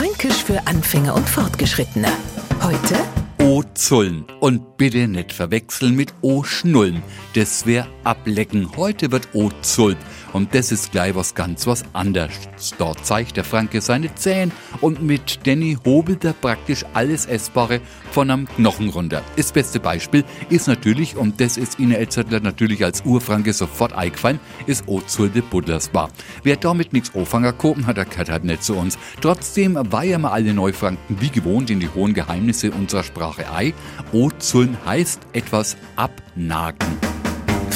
[0.00, 2.08] Fränkisch für Anfänger und Fortgeschrittene.
[2.62, 2.96] Heute
[3.42, 4.24] O-Zullen.
[4.40, 7.02] Und bitte nicht verwechseln mit O-Schnullen.
[7.34, 8.74] Das wäre ablecken.
[8.78, 9.98] Heute wird O-Zullt.
[10.32, 12.30] Und das ist gleich was ganz was anderes.
[12.78, 17.80] Dort zeigt der Franke seine Zähne und mit Danny hobelt er praktisch alles Essbare
[18.12, 19.22] von am Knochen runter.
[19.36, 24.40] Das beste Beispiel ist natürlich, und das ist Ihnen Elzettler natürlich als Urfranke sofort eingefallen,
[24.66, 26.10] ist O-Zulde Buddlersbar.
[26.42, 28.98] Wer damit nichts Ofanger kopen hat, der gehört halt nicht zu uns.
[29.20, 33.74] Trotzdem weihern wir alle Neufranken wie gewohnt in die hohen Geheimnisse unserer Sprache ei.
[34.12, 36.89] O-Zullen heißt etwas abnagen.